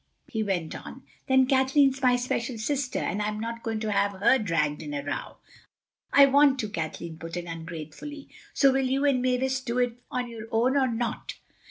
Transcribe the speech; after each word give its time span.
He 0.27 0.41
went 0.41 0.73
on: 0.75 1.03
"Then 1.27 1.45
Kathleen's 1.45 2.01
my 2.01 2.15
special 2.15 2.57
sister 2.57 2.97
and 2.97 3.21
I'm 3.21 3.39
not 3.39 3.61
going 3.61 3.79
to 3.81 3.91
have 3.91 4.13
her 4.13 4.39
dragged 4.39 4.81
into 4.81 4.99
a 4.99 5.03
row. 5.05 5.37
("I 6.11 6.25
want 6.25 6.57
to," 6.61 6.69
Kathleen 6.69 7.19
put 7.19 7.37
in 7.37 7.45
ungratefully.) 7.47 8.27
So 8.51 8.71
will 8.73 8.87
you 8.87 9.05
and 9.05 9.21
Mavis 9.21 9.61
do 9.61 9.77
it 9.77 9.99
on 10.09 10.27
your 10.27 10.47
own 10.51 10.75
or 10.75 10.87
not?" 10.87 11.35